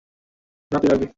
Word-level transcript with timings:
না, 0.71 0.77
তুই 0.79 0.89
হারবি! 0.89 1.07